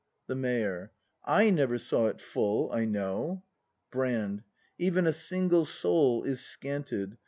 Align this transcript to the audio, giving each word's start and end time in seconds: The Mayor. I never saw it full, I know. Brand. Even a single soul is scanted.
The 0.25 0.33
Mayor. 0.33 0.93
I 1.25 1.51
never 1.51 1.77
saw 1.77 2.07
it 2.07 2.19
full, 2.19 2.71
I 2.71 2.85
know. 2.85 3.43
Brand. 3.91 4.41
Even 4.79 5.05
a 5.05 5.13
single 5.13 5.63
soul 5.65 6.23
is 6.23 6.41
scanted. 6.41 7.17